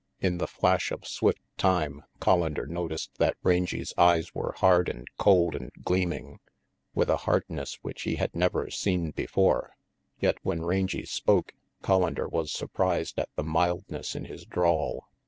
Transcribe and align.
In 0.19 0.39
the 0.39 0.47
flash 0.47 0.89
of 0.91 1.05
swift 1.05 1.43
time, 1.59 2.01
Collander 2.19 2.65
noticed 2.67 3.19
that 3.19 3.37
Rangy's 3.43 3.93
eyes 3.99 4.33
were 4.33 4.53
hard 4.53 4.89
and 4.89 5.07
cold 5.19 5.53
and 5.53 5.69
gleaming, 5.83 6.39
with 6.95 7.07
a 7.07 7.17
hardness 7.17 7.75
which 7.83 8.01
he 8.01 8.15
had 8.15 8.35
never 8.35 8.71
seen 8.71 9.11
before; 9.11 9.75
yet 10.19 10.39
when 10.41 10.63
Rangy 10.65 11.05
spoke, 11.05 11.53
Collander 11.83 12.27
was 12.27 12.51
surprised 12.51 13.19
at 13.19 13.29
the 13.35 13.43
mildness 13.43 14.15
in 14.15 14.25
his 14.25 14.43
drawl. 14.43 15.05